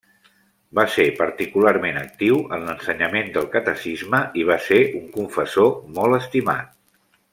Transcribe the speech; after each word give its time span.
Va 0.77 0.85
ser 0.93 1.03
particularment 1.19 1.99
actiu 1.99 2.39
en 2.57 2.65
l'ensenyament 2.69 3.29
del 3.35 3.45
catecisme 3.57 4.23
i 4.41 4.47
va 4.53 4.57
ser 4.71 4.81
un 5.01 5.05
confessor 5.19 5.71
molt 5.99 6.19
estimat. 6.23 6.75